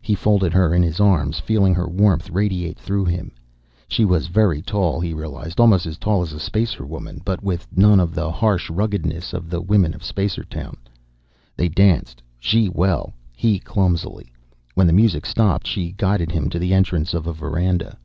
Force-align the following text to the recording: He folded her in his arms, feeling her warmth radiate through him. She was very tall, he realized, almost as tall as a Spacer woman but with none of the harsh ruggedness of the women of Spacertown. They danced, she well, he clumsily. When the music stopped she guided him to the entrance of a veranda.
He 0.00 0.14
folded 0.14 0.54
her 0.54 0.72
in 0.74 0.82
his 0.82 1.00
arms, 1.00 1.38
feeling 1.38 1.74
her 1.74 1.86
warmth 1.86 2.30
radiate 2.30 2.78
through 2.78 3.04
him. 3.04 3.30
She 3.88 4.06
was 4.06 4.26
very 4.28 4.62
tall, 4.62 5.00
he 5.02 5.12
realized, 5.12 5.60
almost 5.60 5.84
as 5.84 5.98
tall 5.98 6.22
as 6.22 6.32
a 6.32 6.40
Spacer 6.40 6.86
woman 6.86 7.20
but 7.22 7.42
with 7.44 7.66
none 7.76 8.00
of 8.00 8.14
the 8.14 8.30
harsh 8.30 8.70
ruggedness 8.70 9.34
of 9.34 9.50
the 9.50 9.60
women 9.60 9.92
of 9.92 10.00
Spacertown. 10.00 10.78
They 11.58 11.68
danced, 11.68 12.22
she 12.38 12.70
well, 12.70 13.12
he 13.36 13.58
clumsily. 13.58 14.32
When 14.76 14.86
the 14.86 14.94
music 14.94 15.26
stopped 15.26 15.66
she 15.66 15.92
guided 15.92 16.30
him 16.32 16.48
to 16.48 16.58
the 16.58 16.72
entrance 16.72 17.12
of 17.12 17.26
a 17.26 17.34
veranda. 17.34 17.98